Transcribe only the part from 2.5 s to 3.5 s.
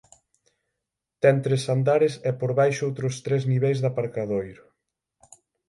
baixo outros tres